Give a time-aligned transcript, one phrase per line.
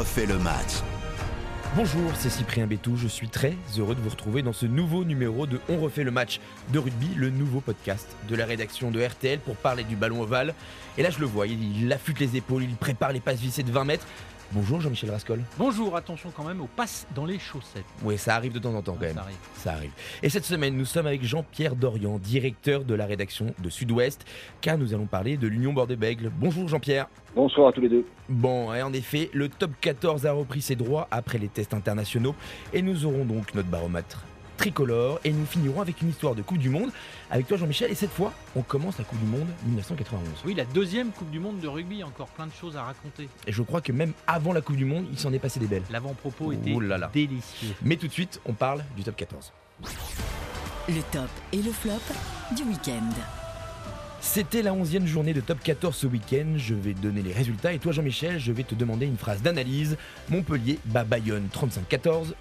[0.00, 0.80] refait le match.
[1.76, 2.96] Bonjour, c'est Cyprien Bétou.
[2.96, 6.10] Je suis très heureux de vous retrouver dans ce nouveau numéro de On refait le
[6.10, 6.40] match
[6.72, 10.54] de rugby, le nouveau podcast de la rédaction de RTL pour parler du ballon ovale.
[10.96, 13.70] Et là, je le vois, il affûte les épaules, il prépare les passes vissées de
[13.70, 14.06] 20 mètres.
[14.52, 15.40] Bonjour Jean-Michel Rascol.
[15.58, 17.84] Bonjour, attention quand même aux passes dans les chaussettes.
[18.02, 19.14] Oui, ça arrive de temps en temps quand Ah, même.
[19.14, 19.36] ça arrive.
[19.54, 19.90] Ça arrive.
[20.24, 24.24] Et cette semaine, nous sommes avec Jean-Pierre Dorian, directeur de la rédaction de Sud-Ouest,
[24.60, 26.32] car nous allons parler de l'Union Bordeaux-Bègles.
[26.36, 27.06] Bonjour Jean-Pierre.
[27.36, 28.04] Bonsoir à tous les deux.
[28.28, 32.34] Bon, et en effet, le top 14 a repris ses droits après les tests internationaux,
[32.72, 34.24] et nous aurons donc notre baromètre
[34.60, 36.90] tricolore, et nous finirons avec une histoire de Coupe du Monde
[37.30, 40.20] avec toi Jean-Michel, et cette fois, on commence la Coupe du Monde 1991.
[40.44, 43.30] Oui, la deuxième Coupe du Monde de rugby, encore plein de choses à raconter.
[43.46, 45.66] Et je crois que même avant la Coupe du Monde, il s'en est passé des
[45.66, 45.82] belles.
[45.90, 47.10] L'avant-propos était là là.
[47.12, 47.74] délicieux.
[47.82, 49.50] Mais tout de suite, on parle du top 14.
[50.88, 51.92] Le top et le flop
[52.54, 53.08] du week-end.
[54.20, 56.52] C'était la 11e journée de top 14 ce week-end.
[56.56, 59.40] Je vais te donner les résultats et toi, Jean-Michel, je vais te demander une phrase
[59.40, 59.96] d'analyse.
[60.28, 62.34] Montpellier bat Bayonne 35-14.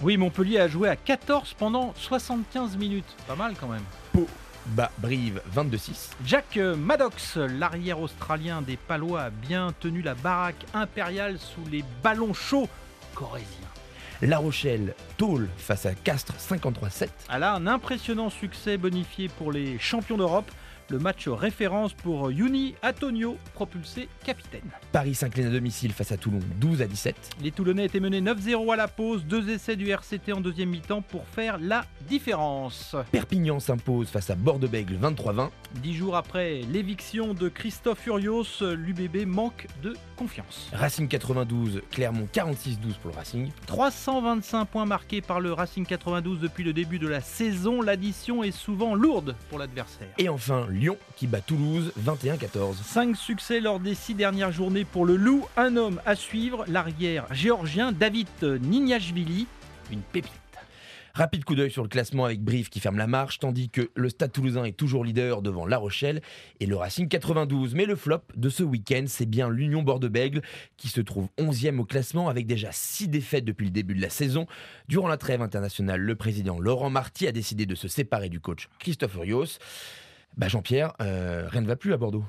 [0.00, 3.16] Oui, Montpellier a joué à 14 pendant 75 minutes.
[3.26, 3.84] Pas mal quand même.
[4.12, 4.26] Pau
[4.66, 6.10] bat Brive 22-6.
[6.24, 12.34] Jack Maddox, l'arrière australien des Palois, a bien tenu la baraque impériale sous les ballons
[12.34, 12.68] chauds
[13.14, 13.46] corésiens.
[14.22, 17.08] La Rochelle Tôle face à Castres 53-7.
[17.32, 20.48] Elle a un impressionnant succès bonifié pour les champions d'Europe.
[20.90, 24.70] Le match référence pour Yuni Antonio, propulsé capitaine.
[24.92, 27.36] Paris s'incline à domicile face à Toulon 12 à 17.
[27.42, 31.02] Les Toulonnais étaient menés 9-0 à la pause, deux essais du RCT en deuxième mi-temps
[31.02, 32.96] pour faire la différence.
[33.10, 35.50] Perpignan s'impose face à Bordeaux-Bègles 23-20.
[35.82, 40.68] Dix jours après l'éviction de Christophe Furios, l'UBB manque de confiance.
[40.72, 43.50] Racing 92, Clermont 46-12 pour le Racing.
[43.66, 48.50] 325 points marqués par le Racing 92 depuis le début de la saison, l'addition est
[48.50, 50.08] souvent lourde pour l'adversaire.
[50.18, 52.82] Et enfin Lyon qui bat Toulouse 21-14.
[52.82, 57.32] 5 succès lors des 6 dernières journées pour le Loup, un homme à suivre, l'arrière
[57.32, 59.46] géorgien David Nignashvili,
[59.90, 60.32] une pépite.
[61.14, 64.08] Rapide coup d'œil sur le classement avec Brive qui ferme la marche, tandis que le
[64.08, 66.22] Stade toulousain est toujours leader devant La Rochelle
[66.58, 67.74] et le Racing 92.
[67.74, 70.40] Mais le flop de ce week-end, c'est bien l'Union Bordeaux-Bègles
[70.78, 74.08] qui se trouve 11e au classement avec déjà 6 défaites depuis le début de la
[74.08, 74.46] saison.
[74.88, 78.70] Durant la trêve internationale, le président Laurent Marty a décidé de se séparer du coach
[78.78, 79.58] Christophe Urios.
[80.36, 82.24] Bah Jean-Pierre, euh, rien ne va plus à Bordeaux.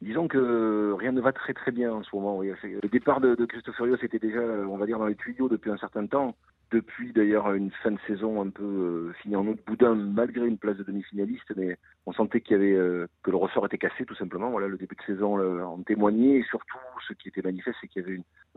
[0.00, 2.40] Disons que rien ne va très très bien en ce moment.
[2.40, 5.70] Le départ de, de Christophe Furios était déjà, on va dire, dans les tuyaux depuis
[5.70, 6.34] un certain temps.
[6.70, 10.56] Depuis d'ailleurs une fin de saison un peu euh, finie en autre boudin, malgré une
[10.56, 14.04] place de demi-finaliste, mais on sentait qu'il y avait euh, que le ressort était cassé
[14.06, 14.50] tout simplement.
[14.50, 16.78] Voilà, le début de saison en témoignait et surtout
[17.08, 18.14] ce qui était manifeste, c'est qu'il y avait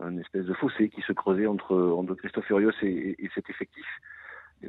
[0.08, 3.86] une, espèce de fossé qui se creusait entre, entre Christophe Furios et cet effectif.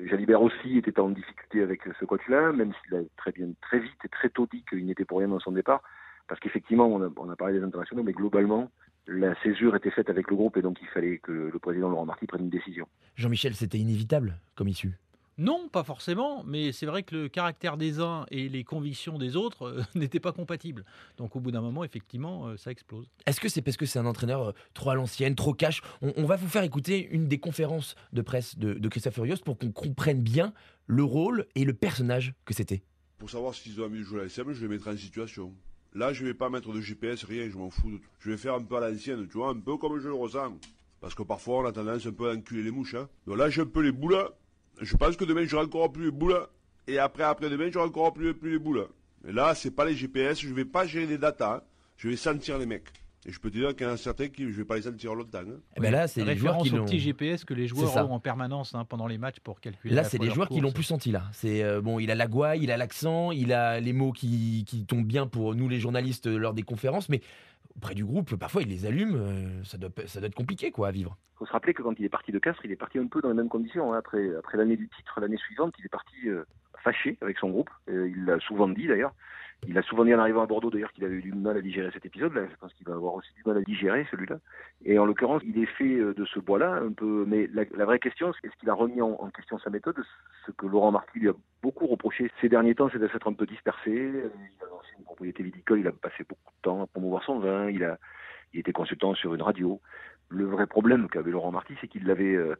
[0.10, 3.98] Jalibert aussi était en difficulté avec ce coach-là, même s'il a très bien, très vite
[4.04, 5.82] et très tôt dit qu'il n'était pour rien dans son départ.
[6.28, 8.72] Parce qu'effectivement, on on a parlé des internationaux, mais globalement,
[9.08, 12.06] la césure était faite avec le groupe et donc il fallait que le président Laurent
[12.06, 12.88] Marty prenne une décision.
[13.16, 14.98] Jean-Michel, c'était inévitable comme issue.
[15.38, 19.35] Non, pas forcément, mais c'est vrai que le caractère des uns et les convictions des
[19.35, 20.85] autres euh, n'étaient pas compatibles.
[21.18, 23.09] Donc au bout d'un moment, effectivement, euh, ça explose.
[23.25, 25.81] Est-ce que c'est parce que c'est un entraîneur euh, trop à l'ancienne, trop cash?
[26.01, 29.38] On, on va vous faire écouter une des conférences de presse de, de Christophe Furios
[29.44, 30.53] pour qu'on comprenne bien
[30.88, 32.84] le rôle et le personnage que c'était.
[33.17, 35.53] Pour savoir s'ils ont envie de jouer à la SM, je les mettrai en situation.
[35.94, 37.91] Là, je vais pas mettre de GPS, rien, je m'en fous.
[37.91, 38.09] de tout.
[38.19, 40.57] Je vais faire un peu à l'ancienne, tu vois, un peu comme je le ressens.
[41.02, 42.96] Parce que parfois, on a tendance un peu à enculer les mouches.
[42.96, 43.07] Hein.
[43.28, 44.17] Donc là, j'ai un peu les boules.
[44.81, 46.40] Je pense que demain, j'aurai encore plus les boules.
[46.88, 48.88] Et après, après demain, j'aurai encore plus, plus les boules.
[49.28, 51.56] Et là, c'est pas les GPS, je vais pas gérer les datas.
[51.56, 51.62] hein.
[51.97, 52.90] Je vais sentir les mecs.
[53.28, 54.84] Et je peux te dire qu'il y en a certains qui, je vais pas les
[54.84, 55.40] sentir longtemps.
[55.40, 55.58] hein.
[55.75, 56.85] Eh ben là, c'est les joueurs qui au l'ont.
[56.85, 59.96] petit GPS que les joueurs ont en permanence hein, pendant les matchs pour calculer.
[59.96, 61.24] Là, c'est les joueurs qui l'ont plus senti là.
[61.31, 64.64] C'est euh, bon, il a la gouaille, il a l'accent, il a les mots qui,
[64.68, 67.22] qui tombent bien pour nous les journalistes lors des conférences, mais
[67.76, 69.16] auprès du groupe, parfois il les allume.
[69.16, 69.90] euh, ça doit
[70.28, 71.18] être compliqué quoi à vivre.
[71.36, 73.08] Il faut se rappeler que quand il est parti de Castres, il est parti un
[73.08, 73.94] peu dans les mêmes conditions.
[73.94, 73.98] hein.
[73.98, 76.46] Après, après l'année du titre, l'année suivante, il est parti euh,
[76.85, 77.69] fâché avec son groupe.
[77.88, 79.13] Il l'a souvent dit d'ailleurs.
[79.68, 81.61] Il a souvent dit en arrivant à Bordeaux d'ailleurs qu'il avait eu du mal à
[81.61, 82.43] digérer cet épisode-là.
[82.49, 84.37] Je pense qu'il va avoir aussi du mal à digérer celui-là.
[84.84, 87.26] Et en l'occurrence, il est fait euh, de ce bois-là un peu.
[87.28, 89.97] Mais la, vraie question, c'est est-ce qu'il a remis en, question sa méthode
[90.46, 91.34] Ce que Laurent Marty lui a
[91.64, 93.91] beaucoup reproché ces derniers temps, c'est de s'être un peu dispersé.
[93.91, 97.40] Il a lancé une propriété viticole, il a passé beaucoup de temps à promouvoir son
[97.40, 97.70] vin.
[97.70, 97.97] Il a,
[98.53, 99.81] il était consultant sur une radio.
[100.29, 102.55] Le vrai problème qu'avait Laurent Marty, c'est qu'il l'avait, euh,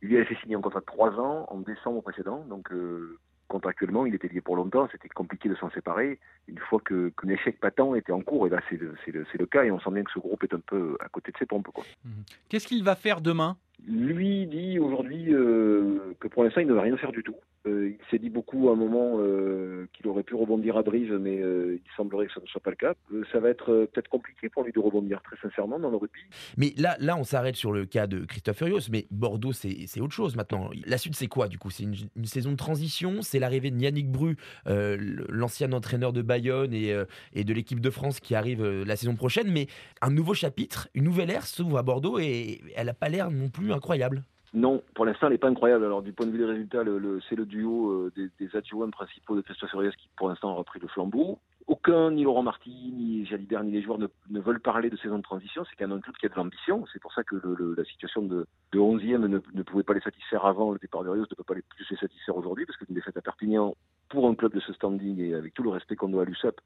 [0.00, 2.44] il lui avait fait signer un contrat de trois ans en décembre précédent.
[2.48, 3.18] Donc euh,
[3.52, 4.88] contractuellement, il était lié pour longtemps.
[4.90, 6.18] C'était compliqué de s'en séparer
[6.48, 8.46] une fois qu'un échec patent était en cours.
[8.46, 9.64] Et là, c'est le, c'est le, le cas.
[9.64, 11.68] Et on sent bien que ce groupe est un peu à côté de ses pompes.
[12.48, 13.58] Qu'est-ce qu'il va faire demain?
[13.86, 17.34] Lui dit aujourd'hui euh, que pour l'instant, il ne va rien faire du tout.
[17.66, 21.16] Euh, il s'est dit beaucoup à un moment euh, qu'il aurait pu rebondir à Brive,
[21.20, 22.94] mais il semblerait que ça ne soit pas le cas.
[23.32, 26.20] Ça va être peut-être compliqué pour lui de rebondir, très sincèrement, dans le rugby.
[26.56, 30.12] Mais là, là on s'arrête sur le cas de Christophe Furios, mais Bordeaux, c'est autre
[30.12, 30.70] chose maintenant.
[30.86, 31.70] La suite, c'est quoi du coup?
[31.70, 33.22] C'est une, saison de transition?
[33.22, 34.36] C'est l'arrivée de Yannick Bru,
[34.66, 36.96] l'ancien entraîneur de Bayonne et,
[37.32, 39.66] et de l'équipe de France qui arrive la saison prochaine, mais
[40.00, 43.48] un nouveau chapitre, une nouvelle ère s'ouvre à Bordeaux et elle n'a pas l'air non
[43.48, 44.24] plus incroyable.
[44.54, 45.84] Non, pour l'instant, elle n'est pas incroyable.
[45.84, 46.82] Alors, du point de vue des résultats,
[47.28, 50.54] c'est le duo euh, des, des adjoints principaux de Christophe Furios qui, pour l'instant, a
[50.54, 51.38] repris le flambeau.
[51.68, 55.22] Aucun, ni Laurent Marty, ni Jalibert, ni les joueurs ne, veulent parler de saison de
[55.22, 55.64] transition.
[55.64, 56.84] C'est quand même un club qui a de l'ambition.
[56.92, 57.36] C'est pour ça que
[57.76, 61.22] la situation de, de 11e ne, pouvait pas les satisfaire avant le départ de Rios,
[61.22, 63.74] ne peut pas les plus les satisfaire aujourd'hui, parce qu'une défaite à Perpignan
[64.08, 66.60] pour un club de ce standing et avec tout le respect qu'on doit à l'USAP,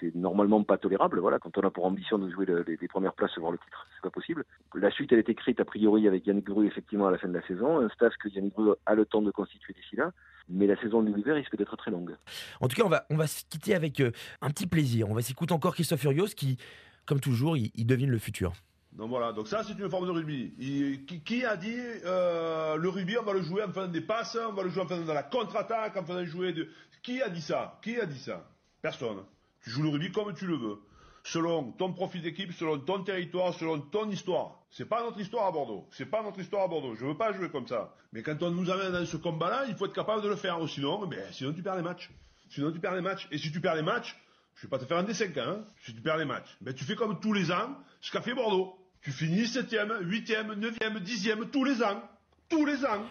[0.00, 1.18] c'est normalement pas tolérable.
[1.20, 3.58] Voilà, quand on a pour ambition de jouer le- les, les premières places, voir le
[3.58, 4.44] titre, c'est pas possible.
[4.74, 7.34] La suite, elle est écrite a priori avec Yannick Gru effectivement à la fin de
[7.34, 10.12] la saison, un staff que Yannick Gru a le temps de constituer d'ici là.
[10.48, 12.14] Mais la saison de l'hiver risque d'être très longue.
[12.60, 15.10] En tout cas, on va, on va se quitter avec euh, un petit plaisir.
[15.10, 16.56] On va s'écouter encore Christophe Furios qui,
[17.04, 18.52] comme toujours, il, il devine le futur.
[18.92, 20.54] Donc voilà, donc ça c'est une forme de rugby.
[20.58, 21.76] Il- qui, qui a dit
[22.06, 24.84] euh, le rugby on va le jouer en faisant des passes, on va le jouer
[24.84, 26.68] en faisant de la contre-attaque, en faisant jouer de...
[27.02, 27.78] Qui a dit ça?
[27.82, 28.48] Qui a dit ça?
[28.80, 29.18] Personne.
[29.66, 30.78] Tu joues le rugby comme tu le veux.
[31.24, 34.60] Selon ton profil d'équipe, selon ton territoire, selon ton histoire.
[34.70, 35.88] C'est pas notre histoire à Bordeaux.
[35.90, 36.94] C'est pas notre histoire à Bordeaux.
[36.94, 37.92] Je veux pas jouer comme ça.
[38.12, 40.56] Mais quand on nous amène dans ce combat-là, il faut être capable de le faire.
[40.68, 42.12] Sinon, sinon tu perds les matchs.
[42.48, 43.26] Sinon tu perds les matchs.
[43.32, 44.16] Et si tu perds les matchs,
[44.54, 45.64] je vais pas te faire un dessin, hein.
[45.84, 48.78] Si tu perds les matchs, tu fais comme tous les ans, ce qu'a fait Bordeaux.
[49.00, 52.02] Tu finis 7e, 8e, 9e, 10e, tous les ans.
[52.48, 53.04] Tous les ans.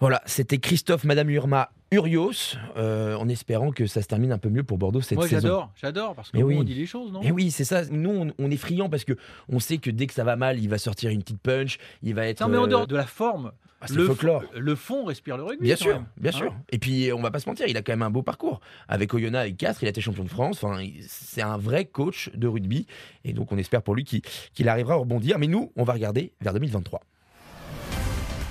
[0.00, 4.48] Voilà, c'était Christophe, Madame Urma, Urios, euh, en espérant que ça se termine un peu
[4.48, 5.40] mieux pour Bordeaux cette Moi, saison.
[5.42, 6.64] j'adore, j'adore, parce qu'on oui.
[6.64, 7.20] dit les choses, non?
[7.20, 7.84] Et oui, c'est ça.
[7.84, 9.12] Nous, on, on est friands parce que
[9.50, 12.14] on sait que dès que ça va mal, il va sortir une petite punch, il
[12.14, 12.40] va être.
[12.40, 13.52] Non, mais en euh, dehors de la forme,
[13.82, 14.42] ah, le, folklore.
[14.56, 15.64] le fond respire le rugby.
[15.64, 16.06] Bien sûr, même.
[16.16, 16.54] bien Hein sûr.
[16.70, 18.60] Et puis, on va pas se mentir, il a quand même un beau parcours.
[18.88, 20.64] Avec Oyonnax, avec Castres, il a été champion de France.
[20.64, 22.86] Enfin, c'est un vrai coach de rugby.
[23.24, 24.22] Et donc, on espère pour lui qu'il
[24.54, 25.38] qu'il arrivera à rebondir.
[25.38, 27.00] Mais nous, on va regarder vers 2023.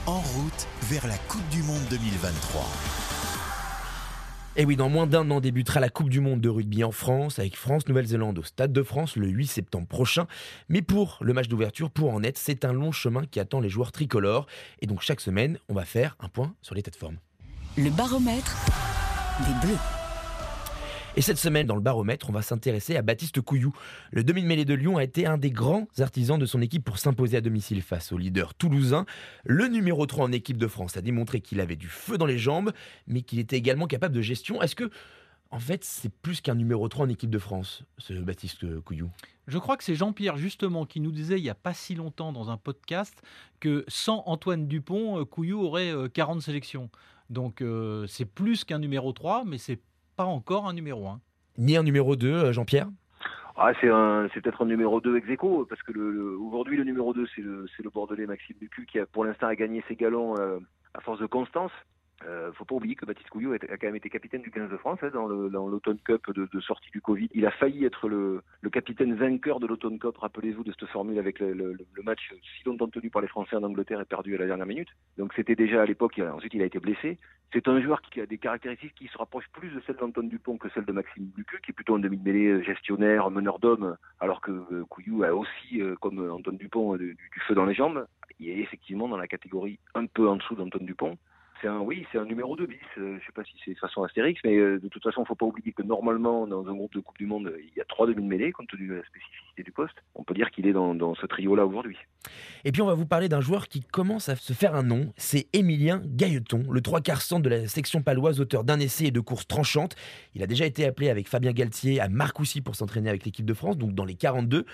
[0.10, 2.66] En route vers la Coupe du Monde 2023.
[4.56, 7.38] Et oui, dans moins d'un an débutera la Coupe du Monde de rugby en France
[7.38, 10.26] avec France-Nouvelle-Zélande au Stade de France le 8 septembre prochain.
[10.68, 13.70] Mais pour le match d'ouverture, pour en être, c'est un long chemin qui attend les
[13.70, 14.48] joueurs tricolores.
[14.82, 17.18] Et donc chaque semaine, on va faire un point sur l'état de forme.
[17.78, 18.58] Le baromètre
[19.46, 19.78] des Bleus.
[21.20, 23.74] Et cette semaine, dans le baromètre, on va s'intéresser à Baptiste Couillou.
[24.12, 27.36] Le demi-mêlée de Lyon a été un des grands artisans de son équipe pour s'imposer
[27.36, 29.06] à domicile face au leader toulousain.
[29.44, 32.38] Le numéro 3 en équipe de France a démontré qu'il avait du feu dans les
[32.38, 32.72] jambes,
[33.06, 34.62] mais qu'il était également capable de gestion.
[34.62, 34.90] Est-ce que,
[35.52, 39.12] en fait, c'est plus qu'un numéro 3 en équipe de France, ce Baptiste Couillou?
[39.48, 42.32] Je crois que c'est Jean-Pierre justement qui nous disait il n'y a pas si longtemps
[42.32, 43.22] dans un podcast
[43.60, 46.90] que sans Antoine Dupont, euh, Couillou aurait euh, 40 sélections.
[47.30, 49.82] Donc euh, c'est plus qu'un numéro 3, mais c'est
[50.20, 51.22] pas encore un numéro 1.
[51.60, 52.88] Ni un numéro 2, euh, Jean-Pierre?
[53.56, 56.76] Ah, c'est un, c'est peut-être un numéro 2 ex aequo, parce que le, le- aujourd'hui,
[56.76, 59.56] le numéro 2, c'est le, c'est le Bordelais Maxime Bucu qui a pour l'instant a
[59.56, 60.60] gagné ses galons euh,
[60.94, 61.72] à force de constance.
[62.26, 64.78] Euh, faut pas oublier que Baptiste Couillou a, quand même été capitaine du 15 de
[64.78, 67.30] France hein, dans l'Automne Cup de, sortie du Covid.
[67.34, 71.40] Il a failli être le, capitaine vainqueur de l'Automne Cup, rappelez-vous de cette formule avec
[71.40, 74.66] le, match si longtemps tenu par les Français en Angleterre et perdu à la dernière
[74.66, 74.90] minute.
[75.18, 77.18] Donc c'était déjà à l'époque, ensuite il a été blessé.
[77.52, 80.58] C'est un joueur qui a des caractéristiques qui se rapprochent plus de celles d'Antoine Dupont
[80.58, 84.40] que celles de Maxime Bucu, qui est plutôt un demi-mêlée euh, gestionnaire, meneur d'hommes, alors
[84.42, 88.06] que euh, Couillou a aussi, euh, comme Antoine Dupont, du, du feu dans les jambes.
[88.40, 91.18] Il est effectivement dans la catégorie un peu en dessous d'Antoine Dupont.
[91.62, 92.78] C'est un, oui, c'est un numéro 2 bis.
[92.98, 95.28] Euh, je sais pas si c'est de façon astérix, mais euh, de toute façon, il
[95.28, 97.82] faut pas oublier que normalement, dans un groupe de Coupe du Monde, euh, il y
[97.82, 99.96] a trois demi-mêlées, compte tenu de la spécificité du poste.
[100.16, 101.98] On peut dire qu'il est dans, dans ce trio-là aujourd'hui.
[102.64, 105.12] Et puis on va vous parler d'un joueur qui commence à se faire un nom,
[105.18, 109.12] c'est Émilien Gailleton, le trois quarts centre de la section paloise, auteur d'un essai et
[109.12, 109.96] de courses tranchantes.
[110.36, 113.54] Il a déjà été appelé avec Fabien Galtier à Marcoussis pour s'entraîner avec l'équipe de
[113.54, 114.66] France, donc dans les 42.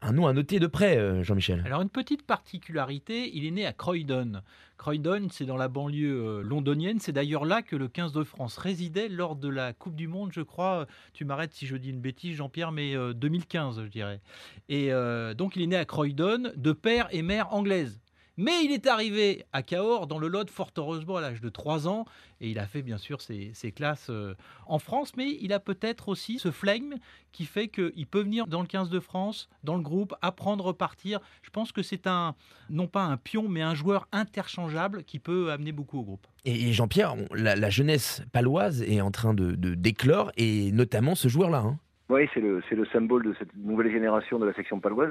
[0.00, 1.62] Un nom à noter de près, euh, Jean-Michel.
[1.66, 4.42] Alors une petite particularité, il est né à Croydon.
[4.78, 7.00] Croydon, c'est dans la banlieue euh, londonienne.
[7.00, 10.30] C'est d'ailleurs là que le 15 de France résidait lors de la Coupe du Monde,
[10.32, 10.86] je crois.
[11.12, 14.20] Tu m'arrêtes si je dis une bêtise, Jean-Pierre, mais euh, 2015, je dirais.
[14.68, 18.00] Et euh, donc il est né à Croydon, de père et mère anglaise.
[18.40, 21.88] Mais il est arrivé à Cahors, dans le Lot, fort heureusement, à l'âge de 3
[21.88, 22.04] ans.
[22.40, 25.12] Et il a fait, bien sûr, ses, ses classes euh, en France.
[25.16, 26.94] Mais il a peut-être aussi ce flegme
[27.32, 31.18] qui fait qu'il peut venir dans le 15 de France, dans le groupe, apprendre, repartir.
[31.42, 32.36] Je pense que c'est un,
[32.70, 36.28] non pas un pion, mais un joueur interchangeable qui peut amener beaucoup au groupe.
[36.44, 41.58] Et, Jean-Pierre, la, jeunesse paloise est en train de d'éclore, et notamment ce joueur-là.
[41.58, 41.78] hein.
[42.08, 45.10] Oui, c'est le, c'est le symbole de cette nouvelle génération de la section paloise.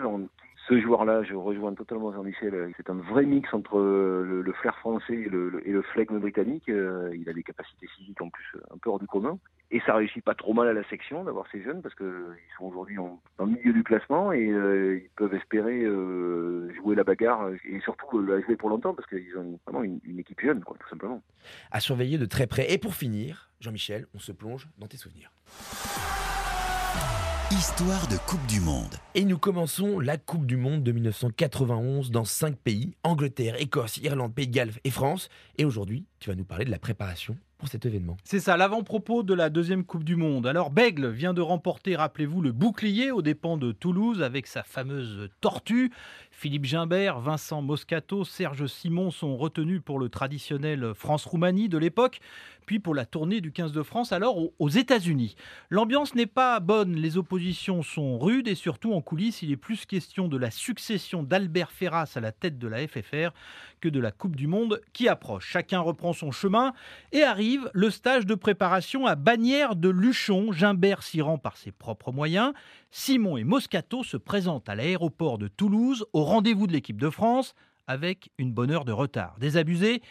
[0.68, 2.74] Ce joueur-là, je rejoins totalement Jean-Michel.
[2.75, 6.63] C'est un vrai mix entre le, le flair français et le, flegme britannique.
[6.68, 9.38] Il a des capacités physiques en plus un peu hors du commun.
[9.70, 12.08] Et ça réussit pas trop mal à la section d'avoir ces jeunes parce qu'ils
[12.58, 12.96] sont aujourd'hui
[13.39, 15.84] le milieu du classement et ils peuvent espérer
[16.75, 20.20] jouer la bagarre et surtout la jouer pour longtemps parce qu'ils ont vraiment une, une
[20.20, 21.22] équipe jeune, quoi, tout simplement.
[21.72, 22.72] À surveiller de très près.
[22.74, 25.32] Et pour finir, Jean-Michel, on se plonge dans tes souvenirs.
[27.50, 28.94] Histoire de Coupe du Monde.
[29.16, 34.36] Et nous commençons la Coupe du Monde de 1991 dans cinq pays Angleterre, Écosse, Irlande,
[34.36, 35.30] Pays de Galles et France.
[35.58, 38.18] Et aujourd'hui, tu vas nous parler de la préparation pour cet événement.
[38.25, 40.46] C'est ça, l'avant-propos de la deuxième Coupe du Monde.
[40.46, 45.30] Alors, Bègle vient de remporter, rappelez-vous, le bouclier aux dépens de Toulouse avec sa fameuse
[45.39, 45.94] tortue.
[46.39, 52.20] Philippe Gimbert, Vincent Moscato, Serge Simon sont retenus pour le traditionnel France-Roumanie de l'époque,
[52.67, 55.36] puis pour la tournée du 15 de France, alors aux États-Unis.
[55.72, 59.88] L'ambiance n'est pas bonne, les oppositions sont rudes et surtout en coulisses, il est plus
[59.88, 63.32] question de la succession d'Albert Ferras à la tête de la FFR
[63.82, 65.48] que de la Coupe du Monde qui approche.
[65.48, 66.74] Chacun reprend son chemin
[67.13, 70.51] et arrive le stage de préparation à Bagnères de Luchon.
[70.51, 72.53] Gimbert s'y rend par ses propres moyens.
[72.91, 77.55] Simon et Moscato se présentent à l'aéroport de Toulouse rendez-vous de l'équipe de France
[77.88, 79.36] avec une bonne heure de retard.
[79.39, 80.01] Désabusé,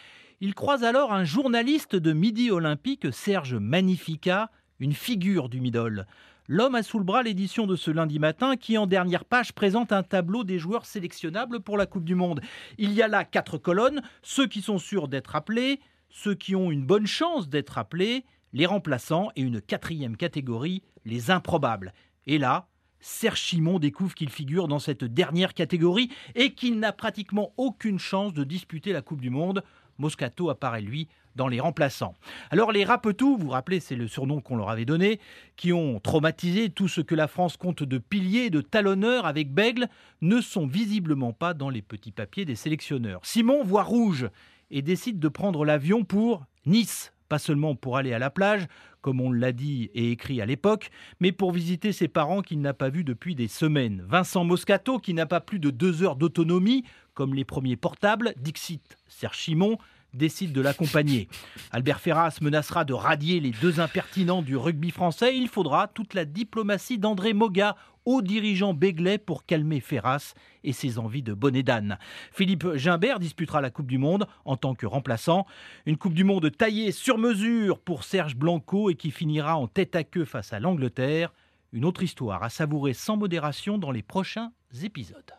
[0.41, 6.07] il croise alors un journaliste de Midi Olympique, Serge Magnifica, une figure du Midol.
[6.47, 9.91] L'homme a sous le bras l'édition de ce lundi matin qui, en dernière page, présente
[9.91, 12.41] un tableau des joueurs sélectionnables pour la Coupe du Monde.
[12.77, 16.71] Il y a là quatre colonnes, ceux qui sont sûrs d'être appelés, ceux qui ont
[16.71, 21.93] une bonne chance d'être appelés, les remplaçants et une quatrième catégorie, les improbables.
[22.25, 22.67] Et là,
[22.99, 28.33] Serge Chimon découvre qu'il figure dans cette dernière catégorie et qu'il n'a pratiquement aucune chance
[28.33, 29.63] de disputer la Coupe du Monde.
[29.97, 32.15] Moscato apparaît lui dans les remplaçants.
[32.49, 35.19] Alors les Rapetou, vous vous rappelez, c'est le surnom qu'on leur avait donné,
[35.55, 39.87] qui ont traumatisé tout ce que la France compte de piliers de talonneurs avec Bègle,
[40.21, 43.21] ne sont visiblement pas dans les petits papiers des sélectionneurs.
[43.23, 44.29] Simon voit rouge
[44.71, 48.67] et décide de prendre l'avion pour Nice, pas seulement pour aller à la plage,
[49.01, 52.73] comme on l'a dit et écrit à l'époque, mais pour visiter ses parents qu'il n'a
[52.73, 54.03] pas vus depuis des semaines.
[54.07, 58.97] Vincent Moscato, qui n'a pas plus de deux heures d'autonomie, comme les premiers portables, Dixit,
[59.07, 59.77] Serge Chimon,
[60.17, 61.29] décide de l'accompagner.
[61.71, 65.37] Albert Ferras menacera de radier les deux impertinents du rugby français.
[65.37, 70.33] Il faudra toute la diplomatie d'André Moga, haut dirigeant béglais, pour calmer Ferras
[70.63, 71.97] et ses envies de bonnet d'âne.
[72.31, 75.45] Philippe Gimbert disputera la Coupe du Monde en tant que remplaçant.
[75.85, 79.95] Une Coupe du Monde taillée sur mesure pour Serge Blanco et qui finira en tête
[79.95, 81.31] à queue face à l'Angleterre.
[81.73, 84.51] Une autre histoire à savourer sans modération dans les prochains
[84.83, 85.33] épisodes.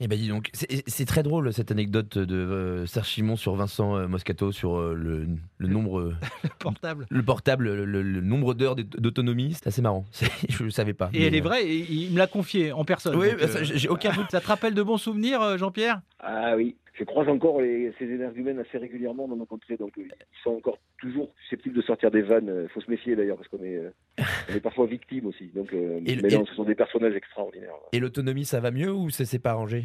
[0.00, 3.96] Eh ben dis donc, c'est très drôle cette anecdote de euh, Serge Chimon sur Vincent
[3.96, 6.14] euh, Moscato sur euh, le, nombre.
[6.42, 7.06] le portable.
[7.08, 10.04] Le portable, le, nombre d'heures d'autonomie, c'est assez marrant.
[10.48, 11.08] Je ne savais pas.
[11.12, 13.14] Et elle est vraie, il me l'a confié en personne.
[13.14, 13.28] Oui,
[13.62, 14.30] j'ai aucun doute.
[14.30, 16.00] Ça te rappelle de bons souvenirs, Jean-Pierre?
[16.18, 20.10] Ah oui, je croise encore les, ces humaines assez régulièrement dans nos contrées, donc ils
[20.42, 22.64] sont encore toujours susceptibles de sortir des vannes.
[22.64, 23.80] Il faut se méfier d'ailleurs, parce qu'on est,
[24.54, 25.46] est, parfois victime aussi.
[25.54, 27.74] Donc, mais non, ce sont des personnages extraordinaires.
[27.92, 29.84] Et l'autonomie, ça va mieux ou ça s'est pas arrangé?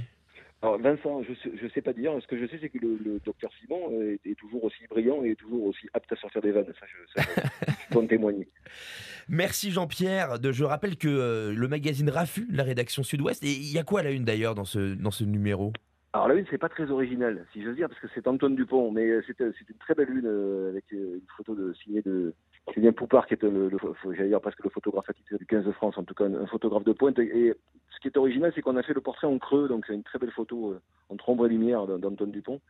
[0.63, 2.11] Alors Vincent, je ne sais, pas dire.
[2.19, 3.91] Ce que je sais, c'est que le, docteur Simon
[4.25, 6.73] est, toujours aussi brillant et est toujours aussi apte à sortir des vannes.
[6.79, 8.47] Ça, je, peux en témoigner.
[9.29, 10.37] Merci Jean-Pierre.
[10.41, 13.99] Je rappelle que euh, le magazine Rafu, la rédaction Sud-Ouest, et il y a quoi
[13.99, 15.73] à la une d'ailleurs dans ce, dans ce numéro?
[16.17, 18.91] Alors la une, c'est pas très original, si veux dire, parce que c'est Antoine Dupont,
[18.91, 22.33] mais euh, c'est une très belle une euh, avec une photo de, signée de
[22.73, 23.69] Julien Poupard, qui est le,
[24.15, 26.85] j'allais dire presque le photographe attitré du 15 de France, en tout cas un, photographe
[26.85, 27.19] de pointe.
[27.19, 27.53] Et,
[27.91, 30.03] ce qui est original, c'est qu'on a fait le portrait en creux, donc c'est une
[30.03, 32.61] très belle photo euh, entre ombre et lumière d'Antoine Dupont.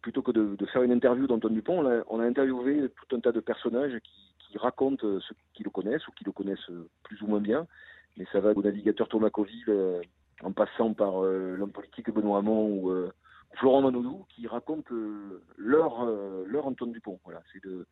[0.00, 3.40] Plutôt que de, faire une interview d'Antoine Dupont, on a, interviewé tout un tas de
[3.40, 6.70] personnages qui, racontent ceux qui le connaissent ou qui le connaissent
[7.04, 7.66] plus ou moins bien.
[8.18, 9.64] Mais ça va au navigateur Thomas Coville
[10.42, 13.12] en passant par euh, l'homme politique Benoît Hamon ou euh,
[13.56, 16.06] Florent Manodou, qui racontent euh, leur,
[16.46, 17.20] leur Antoine Dupont.
[17.24, 17.86] Voilà, c'est de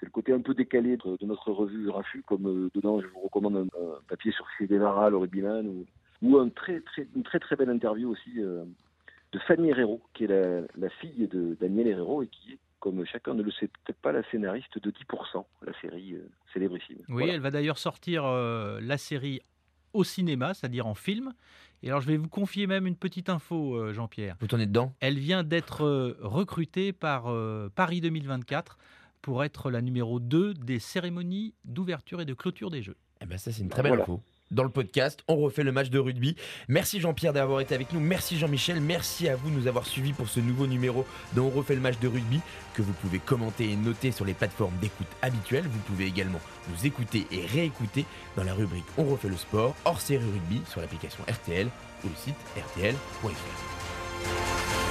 [0.00, 3.56] c'est le côté un peu décalé de, notre revue Rafu, comme dedans je vous recommande
[3.56, 3.68] un,
[4.08, 5.86] papier sur Chez Guevara, le rugbyman, ou,
[6.20, 10.26] ou un très, très, une très très belle interview aussi de Fanny Herrero, qui est
[10.26, 14.00] la, la fille de Daniel Herrero et qui est, comme chacun ne le sait peut-être
[14.00, 16.16] pas, la scénariste de 10%, la série
[16.52, 16.98] célébrissime.
[17.08, 19.42] Oui, elle va d'ailleurs sortir la série
[19.94, 21.32] au cinéma, c'est-à-dire en film.
[21.84, 24.36] Et alors, je vais vous confier même une petite info, euh, Jean-Pierre.
[24.40, 24.94] Vous tournez dedans?
[25.00, 28.78] Elle vient d'être euh, recrutée par euh, Paris 2024
[29.20, 32.96] pour être la numéro 2 des cérémonies d'ouverture et de clôture des Jeux.
[33.20, 34.22] Eh ben ça, c'est une très belle info.
[34.50, 35.20] Dans le podcast.
[35.28, 36.36] On refait le match de rugby.
[36.68, 38.00] Merci Jean-Pierre d'avoir été avec nous.
[38.00, 38.80] Merci Jean-Michel.
[38.80, 41.80] Merci à vous de nous avoir suivis pour ce nouveau numéro de On refait le
[41.80, 42.40] match de rugby
[42.74, 45.66] que vous pouvez commenter et noter sur les plateformes d'écoute habituelles.
[45.66, 48.04] Vous pouvez également nous écouter et réécouter
[48.36, 51.68] dans la rubrique On refait le sport hors série rugby sur l'application RTL
[52.04, 54.83] ou le site rtl.fr.